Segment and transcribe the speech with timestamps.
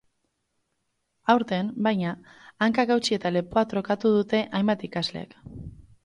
[1.33, 2.13] Aurten, baina,
[2.67, 5.37] hanka hautsi eta lepoa trokatu dute hainbat ikaslek.